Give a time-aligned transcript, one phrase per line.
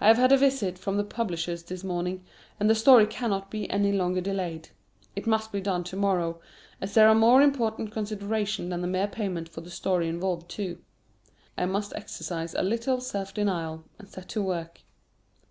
[0.00, 2.24] I have had a visit from the publishers this morning,
[2.58, 4.70] and the story cannot be any longer delayed;
[5.14, 6.40] it must be done to morrow,
[6.80, 10.78] as there are more important considerations than the mere payment for the story involved too.
[11.58, 14.80] I must exercise a little self denial, and set to work.